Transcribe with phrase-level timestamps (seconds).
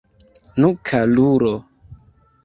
[0.63, 1.51] Nu, karulo!